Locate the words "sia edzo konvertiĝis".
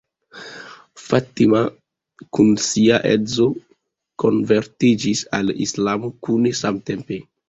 2.67-5.21